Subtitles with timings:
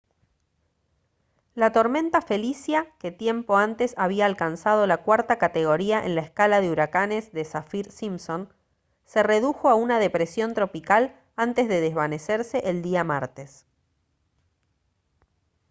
[1.53, 6.71] la tormenta felicia que tiempo antes había alcanzado la cuarta categoría en la escala de
[6.71, 8.51] huracanes de saffir-simpson
[9.05, 13.67] se redujo a una depresión tropical antes de desvanecerse el día martes